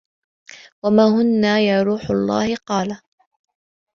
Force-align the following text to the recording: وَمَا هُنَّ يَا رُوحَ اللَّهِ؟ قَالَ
وَمَا 0.83 1.03
هُنَّ 1.07 1.43
يَا 1.43 1.83
رُوحَ 1.83 2.09
اللَّهِ؟ 2.11 2.55
قَالَ 2.67 3.01